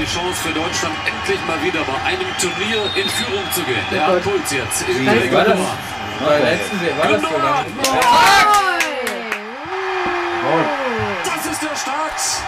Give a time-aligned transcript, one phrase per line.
[0.00, 3.80] die Chance für Deutschland, endlich mal wieder bei einem Turnier in Führung zu gehen.
[3.90, 4.86] Der hat Puls jetzt.
[4.86, 5.58] Wie war das?
[6.24, 7.64] Bei letzten war das so lang.
[7.78, 8.50] Das ist der Start.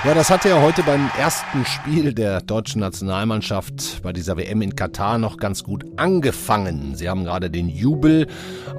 [0.04, 4.74] Ja, das hatte ja heute beim ersten Spiel der deutschen Nationalmannschaft bei dieser WM in
[4.74, 6.96] Katar noch ganz gut angefangen.
[6.96, 8.26] Sie haben gerade den Jubel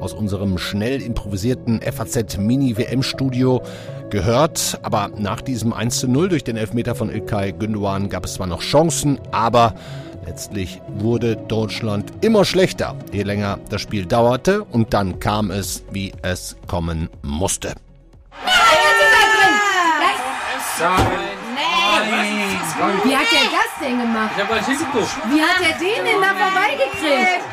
[0.02, 3.62] aus unserem schnell improvisierten FAZ Mini WM Studio
[4.10, 4.80] gehört.
[4.84, 8.48] Aber nach diesem 1 zu 0 durch den Elfmeter von Ilkay Gündogan gab es zwar
[8.48, 9.76] noch Chancen, aber
[10.26, 14.64] letztlich wurde Deutschland immer schlechter, je länger das Spiel dauerte.
[14.66, 17.76] Und dann kam es, wie es kommen musste.
[23.04, 24.32] Wie hat der das denn gemacht?
[24.36, 25.16] Ich hab mal hingeguckt.
[25.30, 27.44] Wie hat er den denn da vorbeigekriegt?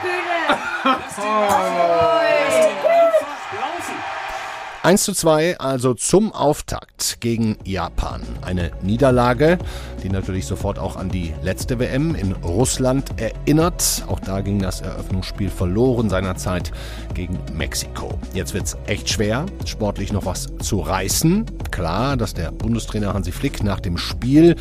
[4.82, 8.22] 1 zu 2 also zum Auftakt gegen Japan.
[8.40, 9.58] Eine Niederlage,
[10.02, 14.04] die natürlich sofort auch an die letzte WM in Russland erinnert.
[14.08, 16.72] Auch da ging das Eröffnungsspiel verloren seinerzeit
[17.12, 18.18] gegen Mexiko.
[18.32, 21.44] Jetzt wird's echt schwer, sportlich noch was zu reißen.
[21.70, 24.56] Klar, dass der Bundestrainer Hansi Flick nach dem Spiel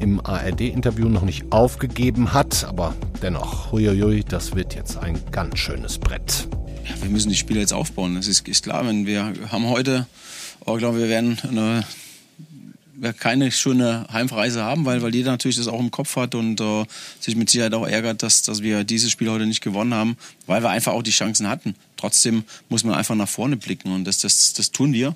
[0.00, 5.98] im ARD-Interview noch nicht aufgegeben hat, aber dennoch, huiuiui, das wird jetzt ein ganz schönes
[5.98, 6.46] Brett.
[6.84, 8.14] Ja, wir müssen die Spiele jetzt aufbauen.
[8.14, 10.06] Das ist, ist klar, wenn wir haben heute,
[10.64, 11.84] oh, glaube wir werden eine,
[12.94, 16.60] wir keine schöne Heimreise haben, weil, weil jeder natürlich das auch im Kopf hat und
[16.60, 16.84] äh,
[17.20, 20.16] sich mit Sicherheit auch ärgert, dass, dass wir dieses Spiel heute nicht gewonnen haben,
[20.46, 21.74] weil wir einfach auch die Chancen hatten.
[21.96, 25.14] Trotzdem muss man einfach nach vorne blicken und das, das, das tun wir.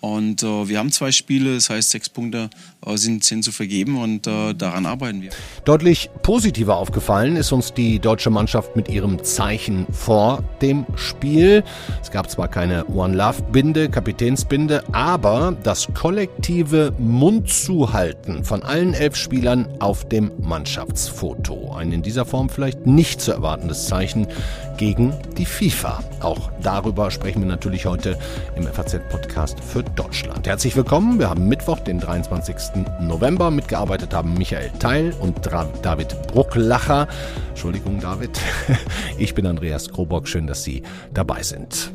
[0.00, 2.50] Und äh, wir haben zwei Spiele, das heißt sechs Punkte
[2.86, 5.30] äh, sind, sind zu vergeben und äh, daran arbeiten wir.
[5.64, 11.64] Deutlich positiver aufgefallen ist uns die deutsche Mannschaft mit ihrem Zeichen vor dem Spiel.
[12.00, 19.16] Es gab zwar keine One Love Binde, Kapitänsbinde, aber das kollektive Mundzuhalten von allen elf
[19.16, 21.74] Spielern auf dem Mannschaftsfoto.
[21.74, 24.28] Ein in dieser Form vielleicht nicht zu erwartendes Zeichen
[24.76, 26.04] gegen die FIFA.
[26.20, 28.16] Auch darüber sprechen wir natürlich heute
[28.56, 30.46] im FAZ-Podcast für Deutschland.
[30.46, 31.18] Herzlich willkommen.
[31.18, 32.84] Wir haben Mittwoch, den 23.
[33.00, 33.50] November.
[33.50, 35.46] Mitgearbeitet haben Michael Teil und
[35.82, 37.08] David Brucklacher.
[37.50, 38.38] Entschuldigung, David.
[39.18, 40.28] Ich bin Andreas Krobock.
[40.28, 40.82] Schön, dass Sie
[41.12, 41.92] dabei sind.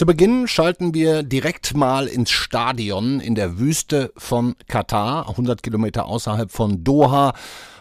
[0.00, 6.06] Zu Beginn schalten wir direkt mal ins Stadion in der Wüste von Katar, 100 Kilometer
[6.06, 7.34] außerhalb von Doha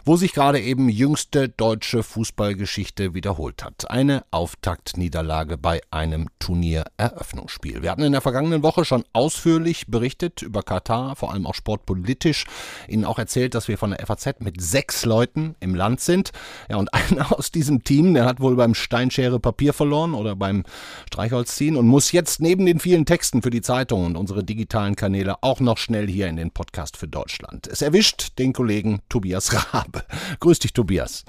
[0.09, 3.91] wo sich gerade eben jüngste deutsche Fußballgeschichte wiederholt hat.
[3.91, 7.83] Eine Auftaktniederlage bei einem Turniereröffnungsspiel.
[7.83, 12.45] Wir hatten in der vergangenen Woche schon ausführlich berichtet über Katar, vor allem auch sportpolitisch.
[12.87, 16.31] Ihnen auch erzählt, dass wir von der FAZ mit sechs Leuten im Land sind.
[16.71, 20.63] Ja, und einer aus diesem Team, der hat wohl beim Steinschere Papier verloren oder beim
[21.05, 25.43] Streichholzziehen und muss jetzt neben den vielen Texten für die Zeitung und unsere digitalen Kanäle
[25.43, 27.67] auch noch schnell hier in den Podcast für Deutschland.
[27.67, 29.98] Es erwischt den Kollegen Tobias Rabe.
[30.39, 31.23] Grüß dich, Tobias.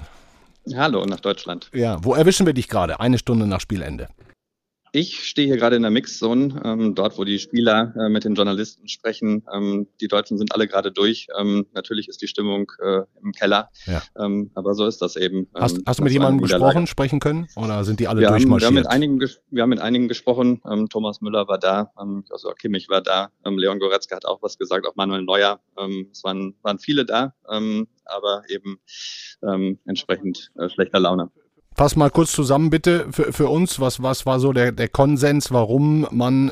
[0.75, 1.69] Hallo nach Deutschland.
[1.73, 2.99] Ja, wo erwischen wir dich gerade?
[2.99, 4.09] Eine Stunde nach Spielende.
[4.93, 8.35] Ich stehe hier gerade in der Mixzone, ähm, dort, wo die Spieler äh, mit den
[8.35, 9.45] Journalisten sprechen.
[9.53, 11.27] Ähm, die Deutschen sind alle gerade durch.
[11.39, 14.01] Ähm, natürlich ist die Stimmung äh, im Keller, ja.
[14.19, 15.47] Ähm, aber so ist das eben.
[15.55, 18.67] Hast, ähm, hast du mit jemandem gesprochen, sprechen können oder sind die alle wir durchmarschiert?
[18.67, 20.61] Haben, wir, haben mit einigen, wir haben mit einigen gesprochen.
[20.69, 24.57] Ähm, Thomas Müller war da, ähm, also Kimmich war da, Leon Goretzka hat auch was
[24.57, 25.61] gesagt, auch Manuel Neuer.
[26.11, 28.79] Es waren, waren viele da, aber eben
[29.85, 31.31] entsprechend äh, schlechter Laune.
[31.81, 35.51] Fass mal kurz zusammen bitte für, für uns, was, was war so der, der Konsens,
[35.51, 36.51] warum man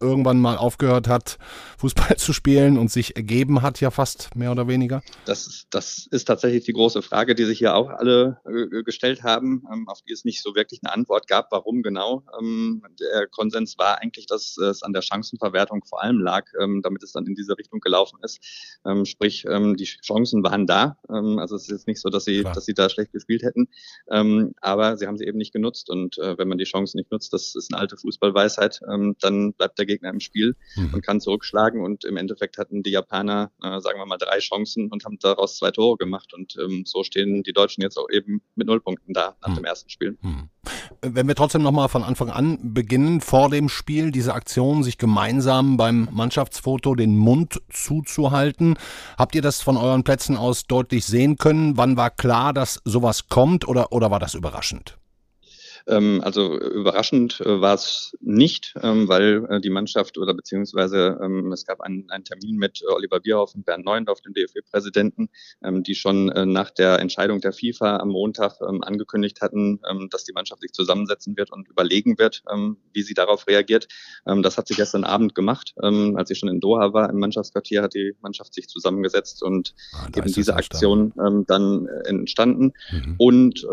[0.00, 1.38] irgendwann mal aufgehört hat,
[1.78, 5.02] Fußball zu spielen und sich ergeben hat, ja fast mehr oder weniger?
[5.24, 9.64] Das, das ist tatsächlich die große Frage, die sich hier auch alle äh, gestellt haben,
[9.72, 12.24] ähm, auf die es nicht so wirklich eine Antwort gab, warum genau.
[12.40, 17.02] Ähm, der Konsens war eigentlich, dass es an der Chancenverwertung vor allem lag, ähm, damit
[17.02, 18.40] es dann in diese Richtung gelaufen ist.
[19.04, 20.98] Sprich, die Chancen waren da.
[21.08, 23.68] Also es ist jetzt nicht so, dass sie, dass sie da schlecht gespielt hätten,
[24.60, 25.90] aber sie haben sie eben nicht genutzt.
[25.90, 28.80] Und äh, wenn man die Chancen nicht nutzt, das ist eine alte Fußballweisheit,
[29.20, 30.94] dann bleibt der Gegner im Spiel mhm.
[30.94, 31.82] und kann zurückschlagen.
[31.82, 35.56] Und im Endeffekt hatten die Japaner, äh, sagen wir mal, drei Chancen und haben daraus
[35.56, 36.34] zwei Tore gemacht.
[36.34, 39.56] Und ähm, so stehen die Deutschen jetzt auch eben mit null Punkten da nach mhm.
[39.56, 40.18] dem ersten Spiel.
[40.20, 40.48] Mhm.
[41.00, 45.76] Wenn wir trotzdem nochmal von Anfang an beginnen, vor dem Spiel, diese Aktion, sich gemeinsam
[45.76, 48.76] beim Mannschaftsfoto den Mund zuzuhalten.
[49.18, 51.76] Habt ihr das von euren Plätzen aus deutlich sehen können?
[51.76, 54.96] Wann war klar, dass sowas kommt oder, oder war das überraschend?
[55.86, 61.52] Ähm, also überraschend äh, war es nicht, ähm, weil äh, die Mannschaft oder beziehungsweise ähm,
[61.52, 65.28] es gab einen, einen Termin mit Oliver Bierhoff und Bernd Neuendorf, dem DFB-Präsidenten,
[65.62, 70.08] ähm, die schon äh, nach der Entscheidung der FIFA am Montag ähm, angekündigt hatten, ähm,
[70.10, 72.42] dass die Mannschaft sich zusammensetzen wird und überlegen wird,
[72.92, 73.88] wie sie darauf reagiert.
[74.24, 77.94] das hat sie gestern Abend gemacht, als sie schon in Doha war im Mannschaftsquartier, hat
[77.94, 81.12] die Mannschaft sich zusammengesetzt und ah, eben diese Aktion
[81.46, 82.72] dann entstanden.
[82.90, 83.14] Mhm.
[83.18, 83.66] Und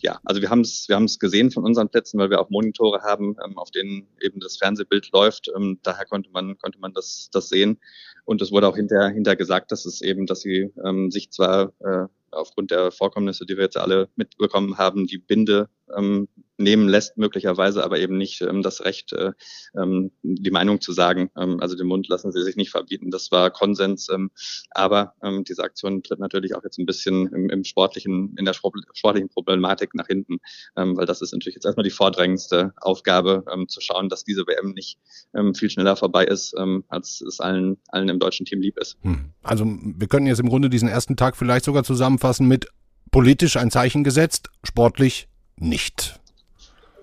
[0.00, 2.50] ja, also wir haben es wir haben es gesehen von unseren Plätzen, weil wir auch
[2.50, 5.50] Monitore haben, ähm, auf denen eben das Fernsehbild läuft.
[5.56, 7.80] Ähm, daher konnte man, konnte man das, das sehen.
[8.24, 11.72] Und es wurde auch hinterher, hinterher gesagt, dass es eben, dass sie ähm, sich zwar
[11.80, 17.16] äh, aufgrund der Vorkommnisse, die wir jetzt alle mitbekommen haben, die Binde ähm, nehmen lässt,
[17.16, 19.32] möglicherweise aber eben nicht ähm, das Recht, äh,
[19.76, 21.30] ähm, die Meinung zu sagen.
[21.36, 23.10] Ähm, also den Mund lassen sie sich nicht verbieten.
[23.10, 24.08] Das war Konsens.
[24.08, 24.30] Ähm,
[24.70, 28.54] aber ähm, diese Aktion tritt natürlich auch jetzt ein bisschen im, im sportlichen, in der
[28.54, 30.38] sportlichen Problematik nach hinten,
[30.76, 34.46] ähm, weil das ist natürlich jetzt erstmal die vordrängendste Aufgabe, ähm, zu schauen, dass diese
[34.46, 34.98] WM nicht
[35.34, 38.96] ähm, viel schneller vorbei ist, ähm, als es allen, allen im deutschen Team lieb ist.
[39.02, 39.32] Hm.
[39.42, 42.68] Also wir können jetzt im Grunde diesen ersten Tag vielleicht sogar zusammenfassen mit
[43.10, 46.20] politisch ein Zeichen gesetzt, sportlich nicht.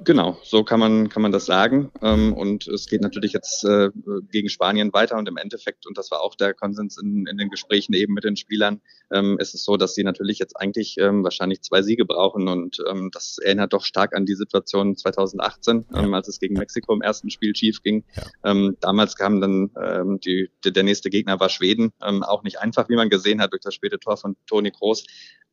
[0.04, 1.92] Genau, so kann man, kann man das sagen.
[2.02, 3.90] Ähm, und es geht natürlich jetzt äh,
[4.32, 7.50] gegen Spanien weiter und im Endeffekt, und das war auch der Konsens in, in den
[7.50, 8.82] Gesprächen eben mit den Spielern,
[9.12, 12.84] ähm, ist es so, dass sie natürlich jetzt eigentlich ähm, wahrscheinlich zwei Siege brauchen und
[13.12, 16.12] das erinnert doch stark an die Situation 2018, ja.
[16.12, 18.04] als es gegen Mexiko im ersten Spiel schief ging.
[18.44, 18.72] Ja.
[18.80, 23.42] Damals kam dann die, der nächste Gegner war Schweden, auch nicht einfach, wie man gesehen
[23.42, 25.06] hat, durch das späte Tor von Toni Kroos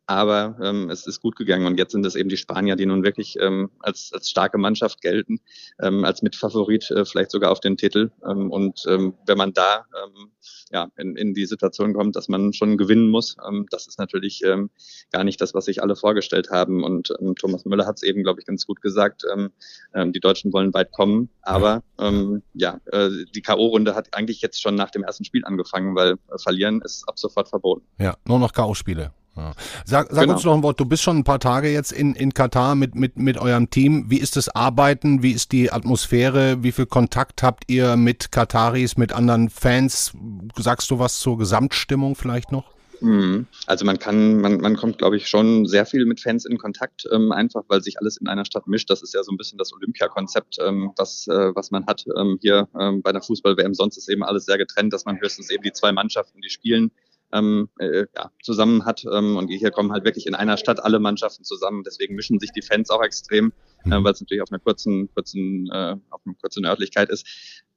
[0.07, 3.05] aber ähm, es ist gut gegangen und jetzt sind es eben die Spanier, die nun
[3.05, 5.41] wirklich ähm, als, als starke Mannschaft gelten,
[5.81, 8.11] ähm, als Mitfavorit äh, vielleicht sogar auf den Titel.
[8.29, 10.33] Ähm, und ähm, wenn man da ähm,
[10.73, 14.43] ja, in, in die Situation kommt, dass man schon gewinnen muss, ähm, das ist natürlich
[14.45, 14.71] ähm,
[15.13, 16.83] gar nicht das, was sich alle vorgestellt haben.
[16.83, 19.23] Und ähm, Thomas Müller hat es eben, glaube ich, ganz gut gesagt.
[19.33, 19.51] Ähm,
[19.95, 24.61] ähm, die Deutschen wollen weit kommen, aber ähm, ja, äh, die K.O.-Runde hat eigentlich jetzt
[24.61, 27.87] schon nach dem ersten Spiel angefangen, weil äh, verlieren ist ab sofort verboten.
[27.99, 29.13] Ja, nur noch K.O.-Spiele.
[29.41, 29.53] Ja.
[29.87, 30.35] Sag, sag genau.
[30.35, 32.95] uns noch ein Wort, du bist schon ein paar Tage jetzt in, in Katar mit,
[32.95, 34.05] mit, mit eurem Team.
[34.09, 35.23] Wie ist das Arbeiten?
[35.23, 36.63] Wie ist die Atmosphäre?
[36.63, 40.13] Wie viel Kontakt habt ihr mit Kataris, mit anderen Fans?
[40.59, 42.65] Sagst du was zur Gesamtstimmung vielleicht noch?
[43.01, 43.47] Mhm.
[43.67, 47.09] Also man kann, man, man kommt, glaube ich, schon sehr viel mit Fans in Kontakt,
[47.11, 48.91] ähm, einfach weil sich alles in einer Stadt mischt.
[48.91, 52.39] Das ist ja so ein bisschen das Olympia-Konzept, ähm, was, äh, was man hat ähm,
[52.43, 53.75] hier ähm, bei der Fußball-WM.
[53.75, 56.91] Sonst ist eben alles sehr getrennt, dass man höchstens eben die zwei Mannschaften, die spielen,
[57.33, 59.05] ähm, äh, ja, zusammen hat.
[59.05, 61.83] Ähm, und hier kommen halt wirklich in einer Stadt alle Mannschaften zusammen.
[61.85, 63.53] Deswegen mischen sich die Fans auch extrem,
[63.85, 63.93] mhm.
[63.93, 67.27] äh, weil es natürlich auf einer kurzen, kurzen, äh, auf einer kurzen Örtlichkeit ist.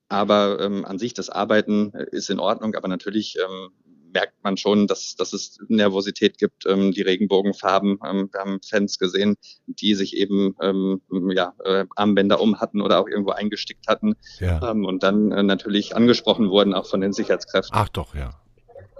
[0.09, 3.69] Aber ähm, an sich das Arbeiten äh, ist in Ordnung, aber natürlich ähm,
[4.13, 7.99] merkt man schon, dass, dass es Nervosität gibt, ähm, die Regenbogenfarben.
[8.05, 9.35] Ähm, wir haben Fans gesehen,
[9.65, 11.01] die sich eben ähm,
[11.35, 14.71] ja, äh, Armbänder um hatten oder auch irgendwo eingestickt hatten ja.
[14.71, 17.75] ähm, und dann äh, natürlich angesprochen wurden, auch von den Sicherheitskräften.
[17.75, 18.39] Ach doch, ja.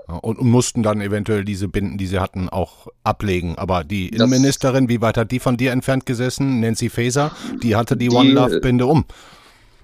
[0.08, 3.58] Und, mussten dann eventuell diese Binden, die sie hatten, auch ablegen.
[3.58, 6.60] Aber die das Innenministerin, wie weit hat die von dir entfernt gesessen?
[6.60, 9.06] Nancy Faeser, die hatte die, die One Love Binde um.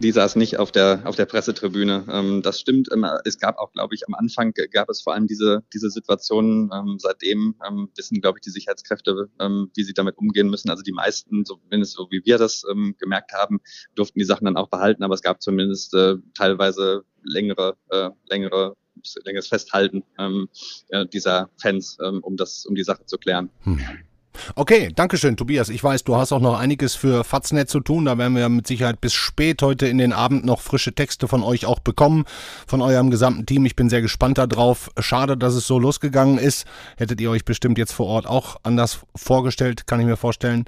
[0.01, 2.05] Die saß nicht auf der, auf der Pressetribüne.
[2.09, 2.87] Ähm, das stimmt.
[3.25, 6.69] Es gab auch, glaube ich, am Anfang gab es vor allem diese, diese Situationen.
[6.73, 10.69] Ähm, seitdem ähm, wissen, glaube ich, die Sicherheitskräfte, wie sie damit umgehen müssen.
[10.69, 12.63] Also die meisten, zumindest so wie wir das
[12.97, 13.59] gemerkt haben,
[13.95, 15.03] durften die Sachen dann auch behalten.
[15.03, 18.75] Aber es gab zumindest äh, teilweise längere, äh, längere
[19.25, 20.49] längeres Festhalten ähm,
[21.13, 23.49] dieser Fans, ähm, um das, um die Sache zu klären.
[23.63, 23.79] Hm.
[24.55, 25.69] Okay, Dankeschön, Tobias.
[25.69, 28.05] Ich weiß, du hast auch noch einiges für Faznet zu tun.
[28.05, 31.43] Da werden wir mit Sicherheit bis spät heute in den Abend noch frische Texte von
[31.43, 32.25] euch auch bekommen,
[32.67, 33.65] von eurem gesamten Team.
[33.65, 34.91] Ich bin sehr gespannt darauf.
[34.99, 36.65] Schade, dass es so losgegangen ist.
[36.97, 40.65] Hättet ihr euch bestimmt jetzt vor Ort auch anders vorgestellt, kann ich mir vorstellen.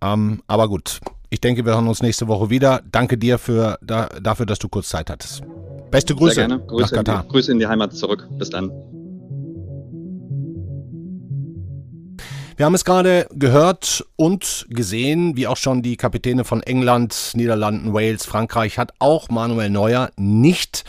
[0.00, 1.00] Ähm, aber gut,
[1.30, 2.82] ich denke, wir hören uns nächste Woche wieder.
[2.90, 5.42] Danke dir für, da, dafür, dass du kurz Zeit hattest.
[5.92, 6.34] Beste Grüße.
[6.34, 6.64] Sehr gerne.
[6.66, 7.20] Grüße, nach Katar.
[7.20, 8.26] In die, Grüße in die Heimat zurück.
[8.38, 8.70] Bis dann.
[12.56, 17.92] Wir haben es gerade gehört und gesehen, wie auch schon die Kapitäne von England, Niederlanden,
[17.92, 20.84] Wales, Frankreich hat auch Manuel Neuer nicht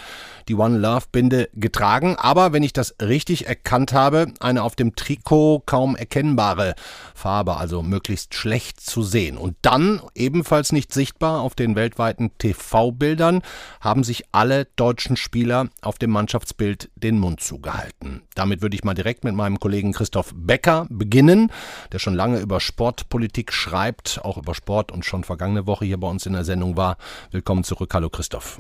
[0.48, 4.96] die One Love Binde getragen, aber wenn ich das richtig erkannt habe, eine auf dem
[4.96, 6.76] Trikot kaum erkennbare
[7.16, 9.38] Farbe, also möglichst schlecht zu sehen.
[9.38, 13.42] Und dann, ebenfalls nicht sichtbar auf den weltweiten TV-Bildern,
[13.82, 18.22] haben sich alle deutschen Spieler auf dem Mannschaftsbild den Mund zugehalten.
[18.36, 21.52] Damit würde ich mal direkt mit meinem Kollegen Christoph Becker beginnen,
[21.92, 26.08] der schon lange über Sportpolitik schreibt, auch über Sport und schon vergangene Woche hier bei
[26.08, 26.98] uns in der Sendung war.
[27.32, 27.94] Willkommen zurück.
[27.94, 28.60] Hallo Christoph.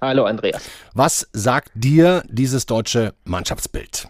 [0.00, 0.68] Hallo Andreas.
[0.94, 4.08] Was sagt dir dieses deutsche Mannschaftsbild?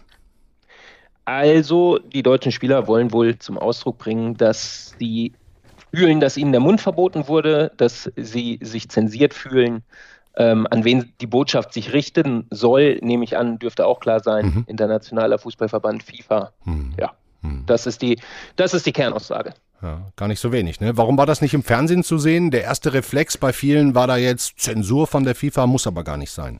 [1.25, 5.33] Also, die deutschen Spieler wollen wohl zum Ausdruck bringen, dass sie
[5.93, 9.83] fühlen, dass ihnen der Mund verboten wurde, dass sie sich zensiert fühlen.
[10.35, 14.45] Ähm, an wen die Botschaft sich richten soll, nehme ich an, dürfte auch klar sein.
[14.45, 14.63] Mhm.
[14.67, 16.53] Internationaler Fußballverband FIFA.
[16.63, 16.93] Hm.
[16.99, 17.63] Ja, Hm.
[17.65, 18.19] das ist die,
[18.55, 19.53] das ist die Kernaussage.
[19.87, 20.81] Ja, gar nicht so wenig.
[20.81, 20.97] Ne?
[20.97, 22.51] Warum war das nicht im Fernsehen zu sehen?
[22.51, 26.17] Der erste Reflex bei vielen war da jetzt Zensur von der FIFA, muss aber gar
[26.17, 26.59] nicht sein.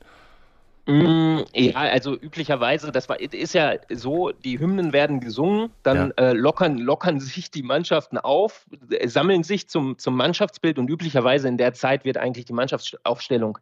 [0.85, 6.31] Mm, Ja, also üblicherweise, das war, ist ja so, die Hymnen werden gesungen, dann äh,
[6.31, 11.57] lockern, lockern sich die Mannschaften auf, äh, sammeln sich zum, zum Mannschaftsbild und üblicherweise in
[11.57, 13.57] der Zeit wird eigentlich die Mannschaftsaufstellung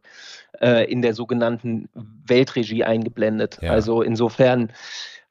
[0.62, 1.90] äh, in der sogenannten
[2.28, 3.58] Weltregie eingeblendet.
[3.64, 3.72] Ja.
[3.72, 4.72] Also insofern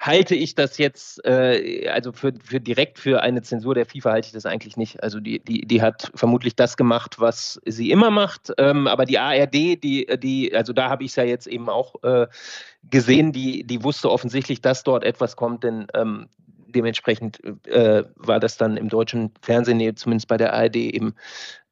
[0.00, 4.26] halte ich das jetzt, äh, also für, für direkt für eine Zensur der FIFA halte
[4.26, 5.02] ich das eigentlich nicht.
[5.02, 8.52] Also die, die, die hat vermutlich das gemacht, was sie immer macht.
[8.58, 12.02] Ähm, aber die ARD, die, die, also da habe ich es ja jetzt eben auch
[12.02, 12.26] äh,
[12.90, 16.28] gesehen, die, die wusste offensichtlich, dass dort etwas kommt, denn ähm,
[16.74, 21.14] dementsprechend äh, war das dann im deutschen Fernsehen, zumindest bei der ARD eben,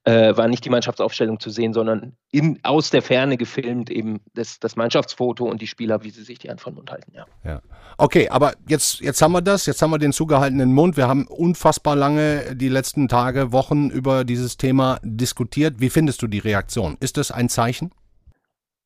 [0.05, 4.59] äh, war nicht die Mannschaftsaufstellung zu sehen, sondern in, aus der Ferne gefilmt eben das,
[4.59, 7.13] das Mannschaftsfoto und die Spieler, wie sie sich die Hand von Mund halten.
[7.15, 7.27] Ja.
[7.45, 7.63] Ja.
[7.99, 10.97] Okay, aber jetzt, jetzt haben wir das, jetzt haben wir den zugehaltenen Mund.
[10.97, 15.77] Wir haben unfassbar lange die letzten Tage, Wochen über dieses Thema diskutiert.
[15.79, 16.97] Wie findest du die Reaktion?
[16.99, 17.93] Ist das ein Zeichen?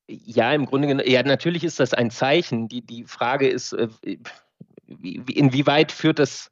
[0.09, 2.69] Ja, im Grunde genommen, ja, natürlich ist das ein Zeichen.
[2.69, 3.89] Die, die Frage ist, äh,
[4.87, 6.51] wie, wie, inwieweit führt das,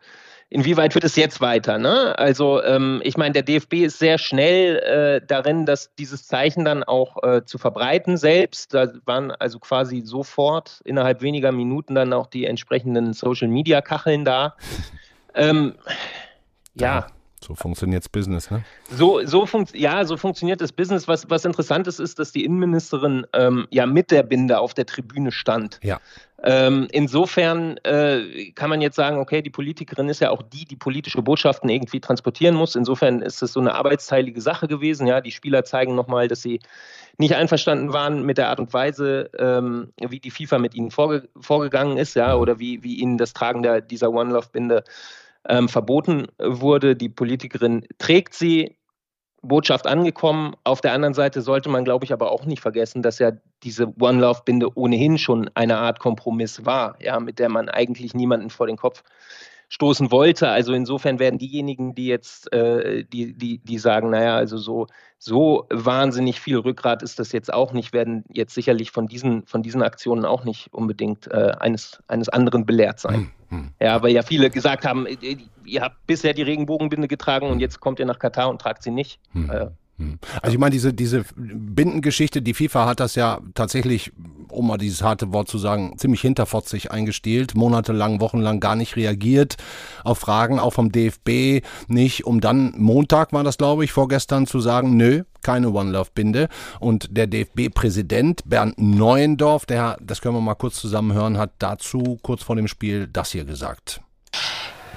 [0.54, 1.78] inwieweit führt es jetzt weiter?
[1.78, 2.16] Ne?
[2.16, 6.84] Also, ähm, ich meine, der DFB ist sehr schnell äh, darin, dass dieses Zeichen dann
[6.84, 8.72] auch äh, zu verbreiten selbst.
[8.72, 14.24] Da waren also quasi sofort innerhalb weniger Minuten dann auch die entsprechenden Social Media Kacheln
[14.24, 14.54] da.
[15.34, 15.74] Ähm,
[16.74, 17.08] ja.
[17.44, 18.64] So funktioniert's Business, ne?
[18.90, 21.06] So, so funkt, ja, so funktioniert das Business.
[21.06, 24.86] Was, was interessant ist, ist, dass die Innenministerin ähm, ja mit der Binde auf der
[24.86, 25.78] Tribüne stand.
[25.82, 26.00] Ja.
[26.42, 30.76] Ähm, insofern äh, kann man jetzt sagen, okay, die Politikerin ist ja auch die, die
[30.76, 32.76] politische Botschaften irgendwie transportieren muss.
[32.76, 35.06] Insofern ist es so eine arbeitsteilige Sache gewesen.
[35.06, 36.60] Ja, die Spieler zeigen nochmal, dass sie
[37.18, 41.28] nicht einverstanden waren mit der Art und Weise, ähm, wie die FIFA mit ihnen vorge
[41.40, 44.82] vorgegangen ist, ja, oder wie, wie ihnen das Tragen der, dieser One Love Binde
[45.48, 46.96] ähm, verboten wurde.
[46.96, 48.76] Die Politikerin trägt sie,
[49.44, 50.54] Botschaft angekommen.
[50.64, 53.32] Auf der anderen Seite sollte man, glaube ich, aber auch nicht vergessen, dass ja
[53.62, 58.14] diese One Love Binde ohnehin schon eine Art Kompromiss war, ja, mit der man eigentlich
[58.14, 59.02] niemanden vor den Kopf
[59.74, 60.48] stoßen wollte.
[60.48, 64.86] Also insofern werden diejenigen, die jetzt, äh, die, die, die sagen, naja, also so,
[65.18, 69.64] so wahnsinnig viel Rückgrat ist das jetzt auch nicht, werden jetzt sicherlich von diesen, von
[69.64, 73.32] diesen Aktionen auch nicht unbedingt äh, eines, eines anderen belehrt sein.
[73.80, 77.80] Ja, weil ja viele gesagt haben, äh, ihr habt bisher die Regenbogenbinde getragen und jetzt
[77.80, 79.18] kommt ihr nach Katar und tragt sie nicht.
[79.34, 79.66] Äh,
[80.42, 84.12] Also ich meine, diese, diese Bindengeschichte, die FIFA hat das ja tatsächlich,
[84.54, 89.56] um mal dieses harte Wort zu sagen, ziemlich hinterfotzig eingestielt, monatelang, wochenlang gar nicht reagiert
[90.04, 94.60] auf Fragen, auch vom DFB nicht, um dann Montag war das, glaube ich, vorgestern zu
[94.60, 96.48] sagen, nö, keine One Love Binde.
[96.80, 102.42] Und der DFB-Präsident Bernd Neuendorf, der, das können wir mal kurz zusammenhören, hat dazu kurz
[102.42, 104.00] vor dem Spiel das hier gesagt.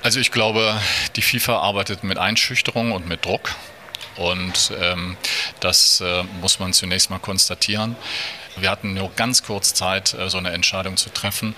[0.04, 0.74] Also ich glaube,
[1.16, 3.52] die FIFA arbeitet mit Einschüchterung und mit Druck.
[4.16, 5.16] Und ähm,
[5.60, 7.96] das äh, muss man zunächst mal konstatieren.
[8.62, 11.56] Wir hatten nur ganz kurz Zeit, äh, so eine Entscheidung zu treffen.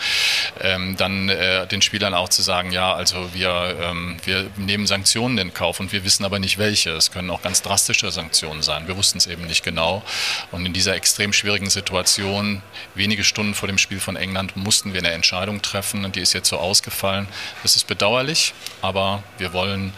[0.61, 5.37] Ähm, dann äh, den Spielern auch zu sagen, ja, also wir, ähm, wir nehmen Sanktionen
[5.37, 6.91] in Kauf und wir wissen aber nicht welche.
[6.91, 8.87] Es können auch ganz drastische Sanktionen sein.
[8.87, 10.03] Wir wussten es eben nicht genau.
[10.51, 12.61] Und in dieser extrem schwierigen Situation,
[12.95, 16.33] wenige Stunden vor dem Spiel von England, mussten wir eine Entscheidung treffen und die ist
[16.33, 17.27] jetzt so ausgefallen.
[17.63, 19.93] Das ist bedauerlich, aber wir wollen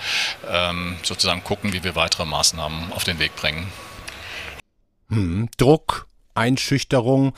[0.50, 3.72] ähm, sozusagen gucken, wie wir weitere Maßnahmen auf den Weg bringen.
[5.10, 7.34] Hm, Druck, Einschüchterung.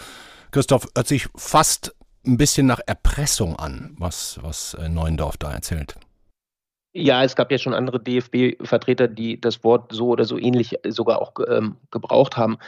[0.51, 1.95] Christoph, hört sich fast
[2.25, 5.95] ein bisschen nach Erpressung an, was, was äh, Neuendorf da erzählt.
[6.95, 11.21] Ja, es gab ja schon andere DFB-Vertreter, die das Wort so oder so ähnlich sogar
[11.21, 12.59] auch ähm, gebraucht haben.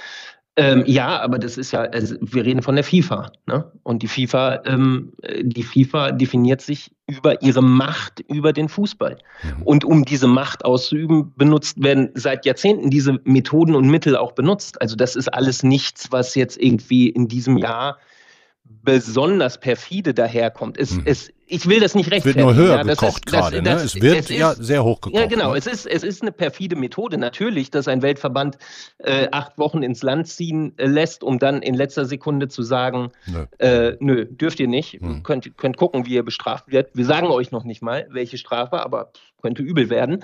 [0.57, 3.31] Ähm, ja, aber das ist ja, also wir reden von der FIFA.
[3.45, 3.69] Ne?
[3.83, 9.17] Und die FIFA, ähm, die FIFA definiert sich über ihre Macht über den Fußball.
[9.65, 14.81] Und um diese Macht auszuüben, benutzt werden seit Jahrzehnten diese Methoden und Mittel auch benutzt.
[14.81, 17.97] Also das ist alles nichts, was jetzt irgendwie in diesem Jahr
[18.65, 20.77] besonders perfide daherkommt.
[20.77, 22.45] Es, es, ich will das nicht Es wird rechtfertigen.
[22.45, 23.62] nur höher ja, gekocht gerade.
[23.62, 23.72] Ne?
[23.74, 25.19] Es wird es ist- ja sehr hoch gekocht.
[25.19, 25.51] ja, genau.
[25.53, 25.57] Ne?
[25.57, 27.17] Es ist, es ist eine perfide Methode.
[27.17, 28.57] Natürlich, dass ein Weltverband
[29.00, 33.12] äh, acht Wochen ins Land ziehen äh, lässt, um dann in letzter Sekunde zu sagen,
[33.25, 33.45] Nö.
[33.60, 34.93] äh, nö, dürft ihr nicht.
[35.01, 35.24] Hm.
[35.24, 36.95] Könnt, könnt gucken, wie ihr bestraft werdet.
[36.95, 40.24] Wir sagen euch noch nicht mal, welche Strafe, aber könnte übel werden.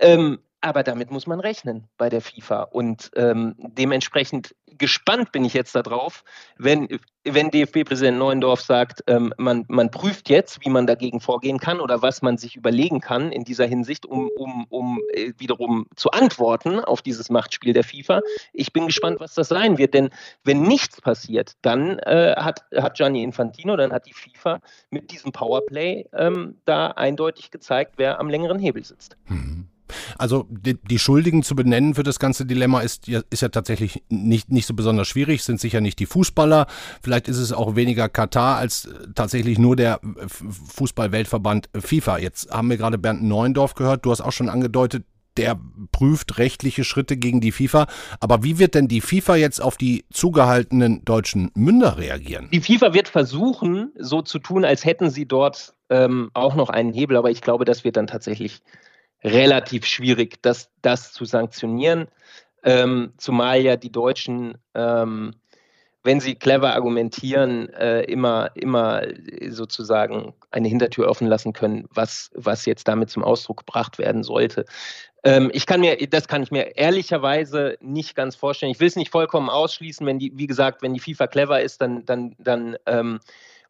[0.00, 2.62] Ähm, aber damit muss man rechnen bei der FIFA.
[2.62, 6.24] Und ähm, dementsprechend gespannt bin ich jetzt darauf,
[6.56, 6.88] wenn,
[7.24, 12.00] wenn DFB-Präsident Neuendorf sagt, ähm, man, man prüft jetzt, wie man dagegen vorgehen kann oder
[12.00, 16.80] was man sich überlegen kann in dieser Hinsicht, um, um, um äh, wiederum zu antworten
[16.80, 18.20] auf dieses Machtspiel der FIFA.
[18.52, 20.10] Ich bin gespannt, was das sein wird, denn
[20.44, 25.32] wenn nichts passiert, dann äh, hat, hat Gianni Infantino, dann hat die FIFA mit diesem
[25.32, 29.16] Powerplay ähm, da eindeutig gezeigt, wer am längeren Hebel sitzt.
[29.26, 29.61] Mhm.
[30.18, 34.50] Also die, die, Schuldigen zu benennen für das ganze Dilemma ist, ist ja tatsächlich nicht,
[34.50, 36.66] nicht so besonders schwierig, sind sicher nicht die Fußballer.
[37.02, 42.18] Vielleicht ist es auch weniger Katar als tatsächlich nur der Fußballweltverband FIFA.
[42.18, 45.04] Jetzt haben wir gerade Bernd Neuendorf gehört, du hast auch schon angedeutet,
[45.36, 45.58] der
[45.92, 47.86] prüft rechtliche Schritte gegen die FIFA.
[48.20, 52.48] Aber wie wird denn die FIFA jetzt auf die zugehaltenen deutschen Münder reagieren?
[52.52, 56.92] Die FIFA wird versuchen, so zu tun, als hätten sie dort ähm, auch noch einen
[56.92, 57.16] Hebel.
[57.16, 58.62] Aber ich glaube, das wird dann tatsächlich
[59.24, 62.08] relativ schwierig, das, das zu sanktionieren.
[62.64, 65.34] Ähm, zumal ja die Deutschen, ähm,
[66.04, 69.02] wenn sie clever argumentieren, äh, immer, immer
[69.48, 74.64] sozusagen eine Hintertür offen lassen können, was, was jetzt damit zum Ausdruck gebracht werden sollte.
[75.24, 78.72] Ähm, ich kann mir, das kann ich mir ehrlicherweise nicht ganz vorstellen.
[78.72, 81.80] Ich will es nicht vollkommen ausschließen, wenn die, wie gesagt, wenn die FIFA clever ist,
[81.80, 83.20] dann, dann, dann ähm,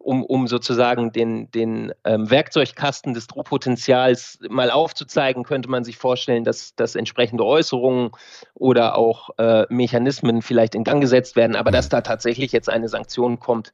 [0.03, 6.45] um, um sozusagen den, den ähm, Werkzeugkasten des Drohpotenzials mal aufzuzeigen, könnte man sich vorstellen,
[6.45, 8.11] dass, dass entsprechende Äußerungen
[8.55, 11.57] oder auch äh, Mechanismen vielleicht in Gang gesetzt werden.
[11.57, 13.73] Aber dass da tatsächlich jetzt eine Sanktion kommt,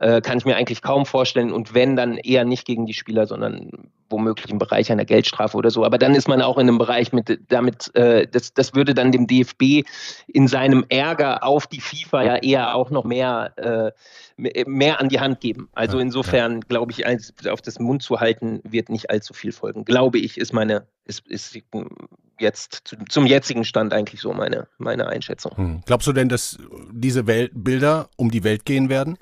[0.00, 1.52] äh, kann ich mir eigentlich kaum vorstellen.
[1.52, 5.70] Und wenn, dann eher nicht gegen die Spieler, sondern womöglich im Bereich einer Geldstrafe oder
[5.70, 5.84] so.
[5.84, 9.12] Aber dann ist man auch in einem Bereich mit, damit, äh, das, das würde dann
[9.12, 9.86] dem DFB
[10.26, 15.20] in seinem Ärger auf die FIFA ja eher auch noch mehr, äh, mehr an die
[15.20, 15.68] Hand geben.
[15.74, 17.04] Also insofern glaube ich,
[17.48, 19.84] auf das Mund zu halten, wird nicht allzu viel folgen.
[19.84, 21.58] Glaube ich, ist meine, ist, ist
[22.40, 25.56] jetzt zum jetzigen Stand eigentlich so meine, meine Einschätzung.
[25.56, 25.82] Hm.
[25.86, 26.58] Glaubst du denn, dass
[26.90, 29.18] diese Welt Bilder um die Welt gehen werden?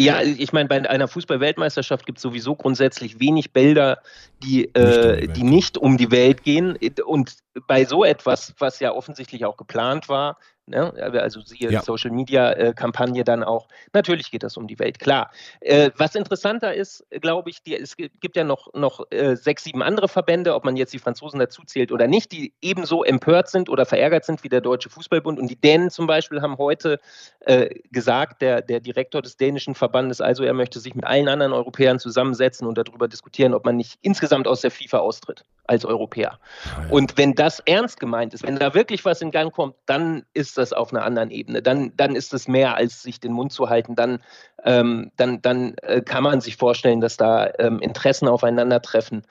[0.00, 3.98] Ja, ich meine, bei einer Fußball-Weltmeisterschaft gibt es sowieso grundsätzlich wenig Bilder,
[4.42, 6.78] die, äh, die nicht um die Welt gehen.
[7.04, 10.36] Und bei so etwas, was ja offensichtlich auch geplant war,
[10.70, 10.92] Ne?
[11.20, 11.82] Also siehe ja.
[11.82, 13.66] Social Media äh, Kampagne dann auch.
[13.92, 15.32] Natürlich geht das um die Welt, klar.
[15.60, 19.82] Äh, was interessanter ist, glaube ich, die, es gibt ja noch, noch äh, sechs, sieben
[19.82, 23.68] andere Verbände, ob man jetzt die Franzosen dazu zählt oder nicht, die ebenso empört sind
[23.68, 25.40] oder verärgert sind wie der Deutsche Fußballbund.
[25.40, 27.00] Und die Dänen zum Beispiel haben heute
[27.40, 31.52] äh, gesagt, der, der Direktor des dänischen Verbandes, also er möchte sich mit allen anderen
[31.52, 36.38] Europäern zusammensetzen und darüber diskutieren, ob man nicht insgesamt aus der FIFA austritt als Europäer.
[36.64, 36.90] Ah, ja.
[36.90, 40.58] Und wenn das ernst gemeint ist, wenn da wirklich was in Gang kommt, dann ist
[40.58, 41.62] das auf einer anderen Ebene.
[41.62, 43.94] Dann, dann ist es mehr, als sich den Mund zu halten.
[43.94, 44.18] Dann,
[44.62, 49.22] ähm, dann, dann äh, kann man sich vorstellen, dass da ähm, Interessen aufeinandertreffen,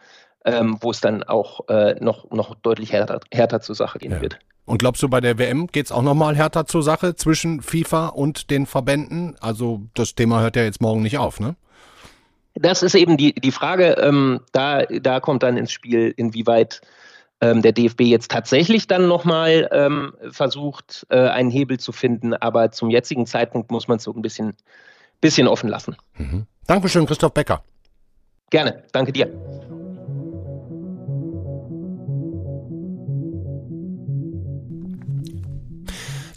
[0.43, 4.21] ähm, wo es dann auch äh, noch, noch deutlich härter, härter zur Sache gehen ja.
[4.21, 4.39] wird.
[4.65, 8.07] Und glaubst du, bei der WM geht es auch nochmal härter zur Sache zwischen FIFA
[8.07, 9.35] und den Verbänden?
[9.39, 11.55] Also das Thema hört ja jetzt morgen nicht auf, ne?
[12.55, 16.81] Das ist eben die, die Frage, ähm, da, da kommt dann ins Spiel, inwieweit
[17.41, 22.33] ähm, der DFB jetzt tatsächlich dann nochmal ähm, versucht, äh, einen Hebel zu finden.
[22.33, 24.55] Aber zum jetzigen Zeitpunkt muss man es so ein bisschen,
[25.21, 25.95] bisschen offen lassen.
[26.17, 26.45] Mhm.
[26.67, 27.63] Dankeschön, Christoph Becker.
[28.49, 29.31] Gerne, danke dir.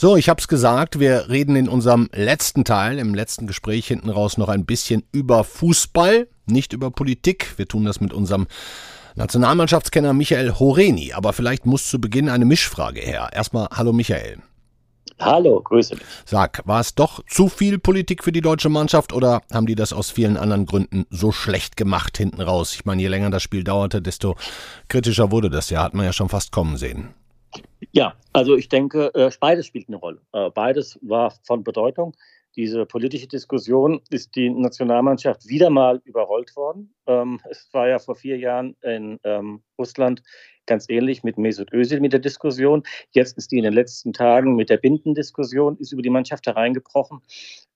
[0.02, 4.10] So, ich habe es gesagt, wir reden in unserem letzten Teil, im letzten Gespräch hinten
[4.10, 7.56] raus noch ein bisschen über Fußball, nicht über Politik.
[7.56, 8.48] Wir tun das mit unserem
[9.16, 11.12] Nationalmannschaftskenner Michael Horeni.
[11.12, 13.30] Aber vielleicht muss zu Beginn eine Mischfrage her.
[13.32, 14.38] Erstmal, hallo Michael.
[15.20, 16.04] Hallo, grüße dich.
[16.24, 19.92] Sag, war es doch zu viel Politik für die deutsche Mannschaft oder haben die das
[19.92, 22.74] aus vielen anderen Gründen so schlecht gemacht hinten raus?
[22.74, 24.36] Ich meine, je länger das Spiel dauerte, desto
[24.88, 27.14] kritischer wurde das ja, hat man ja schon fast kommen sehen.
[27.92, 30.20] Ja, also ich denke, äh, beides spielt eine Rolle.
[30.32, 32.14] Äh, beides war von Bedeutung.
[32.56, 36.94] Diese politische Diskussion ist die Nationalmannschaft wieder mal überrollt worden.
[37.06, 40.22] Ähm, es war ja vor vier Jahren in ähm, Russland
[40.66, 42.82] ganz ähnlich mit Mesut Özil mit der Diskussion.
[43.10, 47.20] Jetzt ist die in den letzten Tagen mit der Bindendiskussion ist über die Mannschaft hereingebrochen.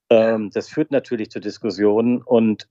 [0.09, 2.67] Ähm, das führt natürlich zu Diskussionen und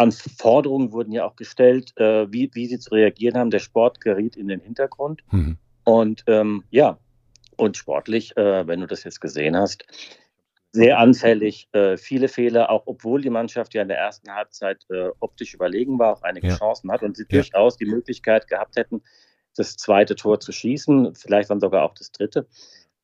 [0.00, 3.50] an Forderungen wurden ja auch gestellt, äh, wie, wie sie zu reagieren haben.
[3.50, 5.22] Der Sport geriet in den Hintergrund.
[5.30, 5.58] Mhm.
[5.84, 6.98] Und ähm, ja,
[7.56, 9.84] und sportlich, äh, wenn du das jetzt gesehen hast,
[10.72, 15.08] sehr anfällig, äh, viele Fehler, auch obwohl die Mannschaft ja in der ersten Halbzeit äh,
[15.18, 16.56] optisch überlegen war, auch einige ja.
[16.56, 17.38] Chancen hat und sie ja.
[17.38, 19.02] durchaus die Möglichkeit gehabt hätten,
[19.56, 22.46] das zweite Tor zu schießen, vielleicht dann sogar auch das dritte.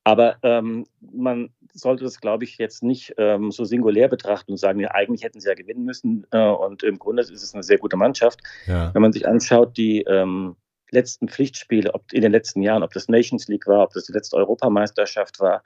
[0.05, 4.79] Aber ähm, man sollte das, glaube ich, jetzt nicht ähm, so singulär betrachten und sagen,
[4.79, 6.25] ja, eigentlich hätten sie ja gewinnen müssen.
[6.31, 8.39] Äh, und im Grunde ist es eine sehr gute Mannschaft.
[8.67, 8.93] Ja.
[8.93, 10.55] Wenn man sich anschaut, die ähm,
[10.91, 14.13] letzten Pflichtspiele, ob in den letzten Jahren, ob das Nations League war, ob das die
[14.13, 15.61] letzte Europameisterschaft war,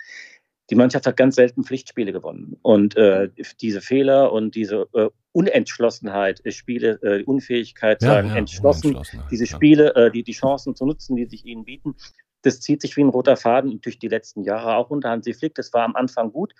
[0.71, 2.57] die Mannschaft hat ganz selten Pflichtspiele gewonnen.
[2.61, 3.29] Und äh,
[3.59, 8.97] diese Fehler und diese äh, Unentschlossenheit, äh, Spiele, äh, Unfähigkeit, Ja, sagen, ja, entschlossen,
[9.29, 9.49] diese ja.
[9.53, 11.95] Spiele, äh, die, die Chancen zu nutzen, die sich ihnen bieten,
[12.43, 15.55] das zieht sich wie ein roter Faden durch die letzten Jahre auch unter Hansi Flick.
[15.55, 16.53] Das war am Anfang gut,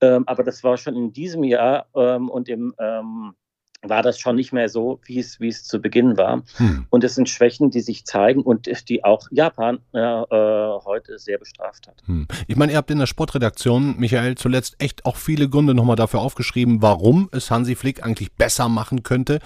[0.00, 3.34] ähm, aber das war schon in diesem Jahr ähm, und im ähm,
[3.82, 6.42] war das schon nicht mehr so, wie es, wie es zu Beginn war.
[6.56, 6.86] Hm.
[6.90, 11.38] Und es sind Schwächen, die sich zeigen und die auch Japan äh, äh, heute sehr
[11.38, 12.02] bestraft hat.
[12.06, 12.26] Hm.
[12.48, 16.20] Ich meine, ihr habt in der Sportredaktion, Michael, zuletzt echt auch viele Gründe nochmal dafür
[16.20, 19.38] aufgeschrieben, warum es Hansi Flick eigentlich besser machen könnte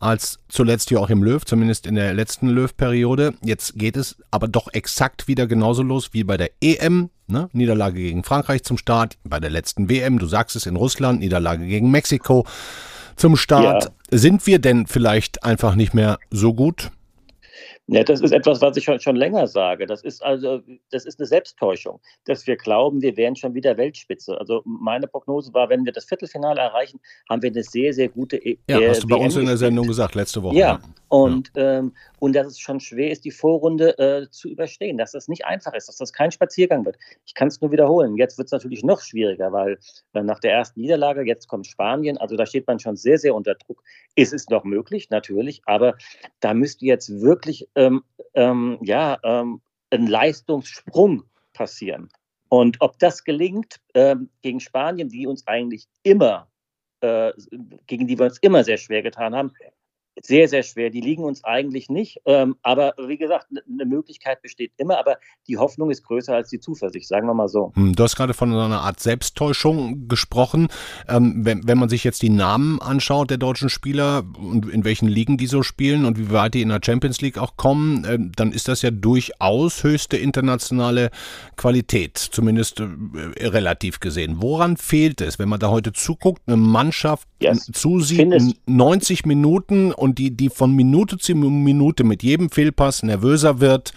[0.00, 3.34] als zuletzt hier auch im Löw, zumindest in der letzten Löw-Periode.
[3.42, 7.10] Jetzt geht es aber doch exakt wieder genauso los wie bei der EM.
[7.28, 7.48] Ne?
[7.52, 11.66] Niederlage gegen Frankreich zum Start, bei der letzten WM, du sagst es in Russland, Niederlage
[11.66, 12.46] gegen Mexiko
[13.16, 13.84] zum Start.
[13.84, 13.90] Ja.
[14.18, 16.90] Sind wir denn vielleicht einfach nicht mehr so gut?
[17.88, 19.86] Ja, das ist etwas, was ich schon, schon länger sage.
[19.86, 24.36] Das ist also, das ist eine Selbsttäuschung, dass wir glauben, wir wären schon wieder Weltspitze.
[24.40, 26.98] Also meine Prognose war, wenn wir das Viertelfinale erreichen,
[27.30, 29.46] haben wir eine sehr, sehr gute E- Ja, äh, hast du bei WM uns in
[29.46, 29.56] der.
[29.56, 30.56] Sendung gesagt, letzte Woche.
[30.56, 31.92] Ja, und, ähm,
[32.26, 35.72] und dass es schon schwer ist, die Vorrunde äh, zu überstehen, dass das nicht einfach
[35.74, 36.96] ist, dass das kein Spaziergang wird.
[37.24, 38.16] Ich kann es nur wiederholen.
[38.16, 39.78] Jetzt wird es natürlich noch schwieriger, weil
[40.12, 43.32] äh, nach der ersten Niederlage, jetzt kommt Spanien, also da steht man schon sehr, sehr
[43.32, 43.80] unter Druck.
[44.16, 45.94] Ist es noch möglich, natürlich, aber
[46.40, 48.02] da müsste jetzt wirklich ähm,
[48.34, 49.60] ähm, ja, ähm,
[49.90, 52.08] ein Leistungssprung passieren.
[52.48, 56.48] Und ob das gelingt ähm, gegen Spanien, die uns eigentlich immer,
[57.02, 57.32] äh,
[57.86, 59.52] gegen die wir uns immer sehr schwer getan haben,
[60.22, 60.90] sehr, sehr schwer.
[60.90, 62.20] Die liegen uns eigentlich nicht.
[62.24, 66.48] Ähm, aber wie gesagt, ne- eine Möglichkeit besteht immer, aber die Hoffnung ist größer als
[66.48, 67.72] die Zuversicht, sagen wir mal so.
[67.74, 70.68] Hm, Du hast gerade von so einer Art Selbsttäuschung gesprochen.
[71.08, 75.08] Ähm, wenn, wenn man sich jetzt die Namen anschaut der deutschen Spieler und in welchen
[75.08, 78.32] Ligen die so spielen und wie weit die in der Champions League auch kommen, ähm,
[78.36, 81.10] dann ist das ja durchaus höchste internationale
[81.56, 82.86] Qualität, zumindest äh,
[83.46, 84.36] relativ gesehen.
[84.40, 87.70] Woran fehlt es, wenn man da heute zuguckt, eine Mannschaft Yes.
[87.72, 93.02] zusieht, Finde es- 90 Minuten und die, die von Minute zu Minute mit jedem Fehlpass
[93.02, 93.92] nervöser wird?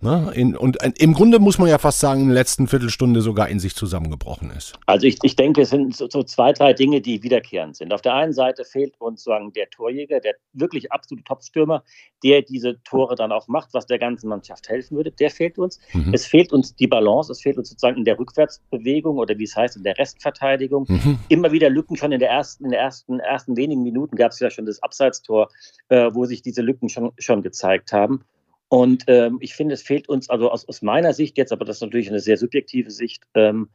[0.00, 0.32] Ne?
[0.34, 3.48] In, und äh, im Grunde muss man ja fast sagen, in der letzten Viertelstunde sogar
[3.48, 4.78] in sich zusammengebrochen ist.
[4.86, 7.92] Also ich, ich denke, es sind so, so zwei, drei Dinge, die wiederkehrend sind.
[7.92, 11.82] Auf der einen Seite fehlt uns sagen, der Torjäger, der wirklich absolute Topstürmer,
[12.22, 15.78] der diese Tore dann auch macht, was der ganzen Mannschaft helfen würde, der fehlt uns.
[15.92, 16.12] Mhm.
[16.12, 19.56] Es fehlt uns die Balance, es fehlt uns sozusagen in der Rückwärtsbewegung oder wie es
[19.56, 20.86] heißt, in der Restverteidigung.
[20.88, 21.18] Mhm.
[21.28, 24.40] Immer wieder Lücken schon in der ersten, in der ersten, ersten wenigen Minuten gab es
[24.40, 25.48] ja schon das Abseitstor,
[25.88, 28.24] äh, wo sich diese Lücken schon, schon gezeigt haben.
[28.68, 31.76] Und ähm, ich finde, es fehlt uns, also aus, aus meiner Sicht jetzt, aber das
[31.76, 33.68] ist natürlich eine sehr subjektive Sicht, ähm,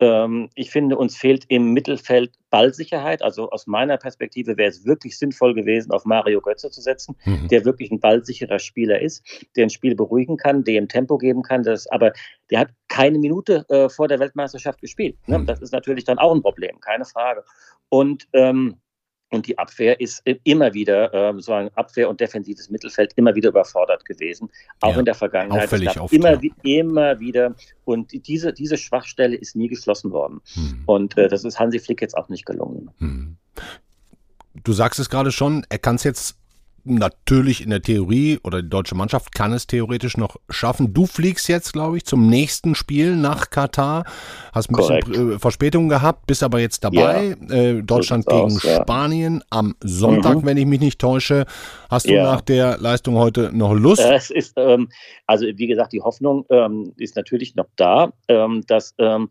[0.00, 3.22] ähm, ich finde, uns fehlt im Mittelfeld Ballsicherheit.
[3.22, 7.48] Also aus meiner Perspektive wäre es wirklich sinnvoll gewesen, auf Mario Götze zu setzen, Mhm.
[7.48, 9.22] der wirklich ein ballsicherer Spieler ist,
[9.56, 11.62] der ein Spiel beruhigen kann, der ihm Tempo geben kann.
[11.62, 12.12] Das, aber
[12.50, 15.16] der hat keine Minute äh, vor der Weltmeisterschaft gespielt.
[15.26, 15.38] Ne?
[15.38, 15.46] Mhm.
[15.46, 17.44] Das ist natürlich dann auch ein Problem, keine Frage.
[17.88, 18.76] Und ähm,
[19.34, 23.50] und die Abwehr ist immer wieder, ähm, so ein Abwehr- und defensives Mittelfeld immer wieder
[23.50, 24.48] überfordert gewesen,
[24.80, 25.64] auch Ja, in der Vergangenheit.
[25.64, 26.50] auffällig oft, immer, ja.
[26.62, 27.54] immer wieder.
[27.84, 30.40] Und die- diese, diese Schwachstelle ist nie geschlossen worden.
[30.54, 30.82] Hm.
[30.86, 32.90] Und äh, das ist Hansi Flick jetzt auch nicht gelungen.
[32.98, 33.36] Hm.
[34.62, 36.36] Du sagst es gerade schon, er kann es jetzt
[36.84, 40.92] natürlich in der Theorie oder die deutsche Mannschaft kann es theoretisch noch schaffen.
[40.94, 44.04] Du fliegst jetzt, glaube ich, zum nächsten Spiel nach Katar.
[44.52, 45.08] Hast ein Korrekt.
[45.08, 47.36] bisschen äh, Verspätung gehabt, bist aber jetzt dabei.
[47.50, 48.82] Äh, Deutschland gegen aus, ja.
[48.82, 50.46] Spanien am Sonntag, Mhm.
[50.46, 51.46] wenn ich mich nicht täusche.
[51.90, 52.24] Hast du Ja.
[52.24, 54.02] nach der Leistung heute noch Lust?
[54.02, 54.88] Es ist, ähm,
[55.26, 59.30] also wie gesagt, die Hoffnung ähm, ist natürlich noch da, ähm, dass, ähm,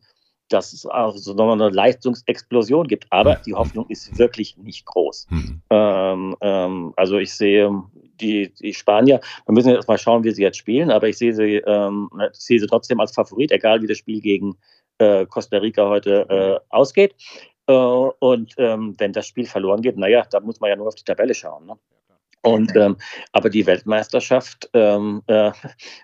[0.49, 3.05] dass es auch so noch eine Leistungsexplosion gibt.
[3.09, 5.27] Aber die Hoffnung ist wirklich nicht groß.
[5.29, 5.61] Hm.
[5.69, 7.71] Ähm, ähm, also ich sehe
[8.19, 11.33] die, die Spanier, wir müssen jetzt mal schauen, wie sie jetzt spielen, aber ich sehe
[11.33, 14.55] sie, ähm, ich sehe sie trotzdem als Favorit, egal wie das Spiel gegen
[14.99, 17.15] äh, Costa Rica heute äh, ausgeht.
[17.67, 20.95] Äh, und ähm, wenn das Spiel verloren geht, naja, da muss man ja nur auf
[20.95, 21.65] die Tabelle schauen.
[21.65, 21.77] Ne?
[22.43, 22.97] Und ähm,
[23.31, 25.53] aber die Weltmeisterschaft, ähm, äh, ich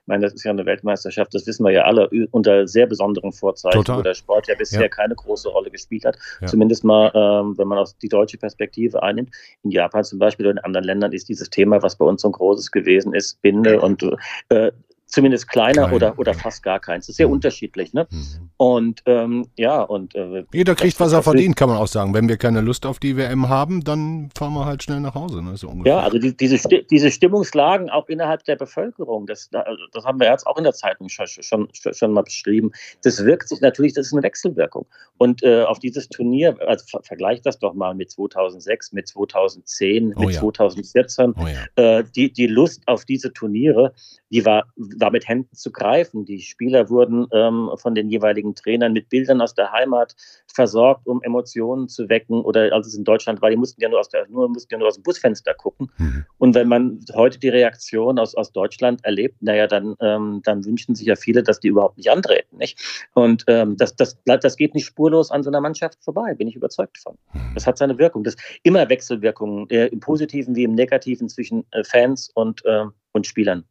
[0.06, 3.78] meine, das ist ja eine Weltmeisterschaft, das wissen wir ja alle, unter sehr besonderen Vorzeichen,
[3.80, 3.98] Total.
[4.00, 4.88] wo der Sport ja bisher Ja.
[4.88, 6.18] keine große Rolle gespielt hat.
[6.40, 6.48] Ja.
[6.48, 9.30] Zumindest mal, ähm, wenn man aus die deutsche Perspektive einnimmt.
[9.64, 12.30] In Japan zum Beispiel oder in anderen Ländern ist dieses Thema, was bei uns so
[12.30, 14.04] ein großes gewesen ist, Binde und
[14.50, 14.72] äh,
[15.06, 16.38] zumindest kleiner Klein, oder, oder ja.
[16.38, 17.06] fast gar keins.
[17.08, 17.34] Das ist sehr Mhm.
[17.34, 17.94] unterschiedlich.
[17.94, 18.08] Ne?
[18.12, 18.49] Mhm.
[18.62, 22.14] Und ähm, ja, und äh, jeder kriegt, was er verdient, kann man auch sagen.
[22.14, 25.42] Wenn wir keine Lust auf die WM haben, dann fahren wir halt schnell nach Hause.
[25.42, 25.56] Ne?
[25.56, 26.58] So ja, also die, diese,
[26.92, 31.08] diese Stimmungslagen auch innerhalb der Bevölkerung, das, das haben wir jetzt auch in der Zeitung
[31.08, 32.74] schon, schon, schon mal beschrieben.
[33.02, 34.86] Das wirkt sich natürlich, das ist eine Wechselwirkung.
[35.18, 40.16] Und äh, auf dieses Turnier, also ver vergleicht das doch mal mit 2006, mit 2010,
[40.18, 40.42] oh, mit ja.
[40.42, 41.34] 2014.
[41.38, 42.00] Oh, ja.
[42.00, 43.94] äh, die, die Lust auf diese Turniere,
[44.32, 46.26] die war, war mit Händen zu greifen.
[46.26, 50.16] Die Spieler wurden ähm, von den jeweiligen Trainern mit Bildern aus der Heimat
[50.54, 52.42] versorgt, um Emotionen zu wecken.
[52.42, 54.78] Oder als es in Deutschland war, die mussten ja nur aus, der, nur, mussten ja
[54.78, 55.92] nur aus dem Busfenster gucken.
[55.98, 56.26] Mhm.
[56.38, 60.96] Und wenn man heute die Reaktion aus, aus Deutschland erlebt, naja, dann, ähm, dann wünschen
[60.96, 62.58] sich ja viele, dass die überhaupt nicht antreten.
[62.58, 63.08] Nicht?
[63.14, 66.56] Und ähm, das, das, das geht nicht spurlos an so einer Mannschaft vorbei, bin ich
[66.56, 67.18] überzeugt von.
[67.34, 67.52] Mhm.
[67.54, 68.24] Das hat seine Wirkung.
[68.24, 73.28] Das immer Wechselwirkungen, äh, im Positiven wie im Negativen zwischen äh, Fans und, äh, und
[73.28, 73.64] Spielern.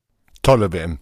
[0.42, 0.98] Tolle WM.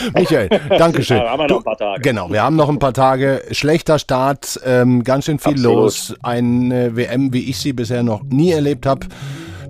[0.14, 1.18] Michael, Dankeschön.
[1.18, 2.00] Ja, haben wir noch ein paar Tage.
[2.00, 3.42] genau, wir haben noch ein paar Tage.
[3.50, 5.76] Schlechter Start, ähm, ganz schön viel Absolut.
[5.76, 6.14] los.
[6.22, 9.06] Eine WM, wie ich sie bisher noch nie erlebt habe.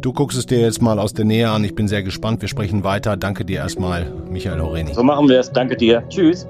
[0.01, 1.64] Du guckst es dir jetzt mal aus der Nähe an.
[1.64, 2.41] Ich bin sehr gespannt.
[2.41, 3.17] Wir sprechen weiter.
[3.17, 4.95] Danke dir erstmal, Michael Horeni.
[4.95, 5.51] So machen wir es.
[5.51, 6.05] Danke dir.
[6.09, 6.47] Tschüss.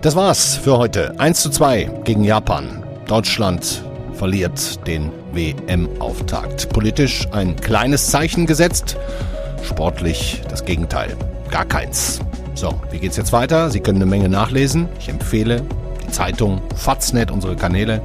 [0.00, 1.18] Das war's für heute.
[1.20, 2.82] 1 zu 2 gegen Japan.
[3.06, 3.84] Deutschland
[4.22, 6.68] verliert den WM-Auftakt.
[6.68, 8.96] Politisch ein kleines Zeichen gesetzt,
[9.64, 11.16] sportlich das Gegenteil.
[11.50, 12.20] Gar keins.
[12.54, 13.68] So, wie geht's jetzt weiter?
[13.70, 14.88] Sie können eine Menge nachlesen.
[15.00, 15.62] Ich empfehle
[16.06, 18.00] die Zeitung Faznet, unsere Kanäle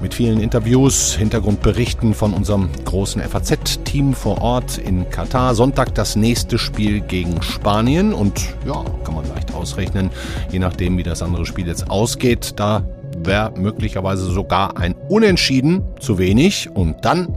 [0.00, 5.54] mit vielen Interviews, Hintergrundberichten von unserem großen FAZ-Team vor Ort in Katar.
[5.54, 10.10] Sonntag das nächste Spiel gegen Spanien und ja, kann man leicht ausrechnen,
[10.50, 12.82] je nachdem wie das andere Spiel jetzt ausgeht, da
[13.24, 17.36] wäre möglicherweise sogar ein Unentschieden zu wenig und dann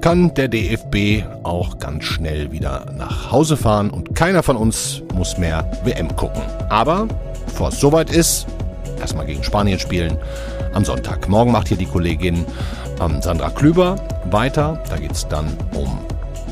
[0.00, 5.36] kann der DFB auch ganz schnell wieder nach Hause fahren und keiner von uns muss
[5.36, 6.42] mehr WM gucken.
[6.70, 7.06] Aber
[7.46, 8.46] bevor es soweit ist,
[8.98, 10.16] erstmal gegen Spanien spielen
[10.72, 11.28] am Sonntag.
[11.28, 12.46] Morgen macht hier die Kollegin
[13.00, 13.96] ähm, Sandra Klüber
[14.30, 14.82] weiter.
[14.88, 15.98] Da geht es dann um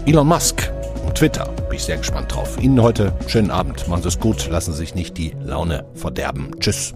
[0.06, 0.70] Elon Musk
[1.06, 1.48] und Twitter.
[1.68, 2.60] Bin ich sehr gespannt drauf.
[2.60, 3.88] Ihnen heute schönen Abend.
[3.88, 4.48] Machen Sie es gut.
[4.50, 6.50] Lassen Sie sich nicht die Laune verderben.
[6.60, 6.94] Tschüss.